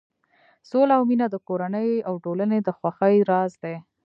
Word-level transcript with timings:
سوله 0.69 0.93
او 0.97 1.03
مینه 1.09 1.27
د 1.31 1.35
کورنۍ 1.47 1.91
او 2.07 2.13
ټولنې 2.25 2.59
د 2.63 2.69
خوښۍ 2.77 3.15
راز 3.31 3.51
دی. 3.63 3.75